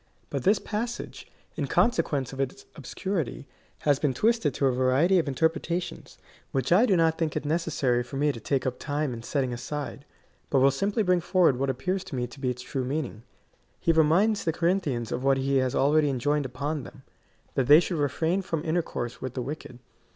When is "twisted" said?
4.15-4.51